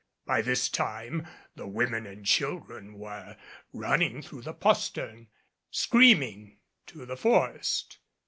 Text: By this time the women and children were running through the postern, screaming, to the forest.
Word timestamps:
By 0.25 0.41
this 0.41 0.67
time 0.67 1.27
the 1.55 1.67
women 1.67 2.07
and 2.07 2.25
children 2.25 2.97
were 2.97 3.37
running 3.71 4.23
through 4.23 4.41
the 4.41 4.53
postern, 4.55 5.27
screaming, 5.69 6.57
to 6.87 7.05
the 7.05 7.15
forest. 7.15 7.99